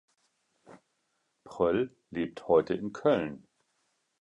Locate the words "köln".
2.91-3.47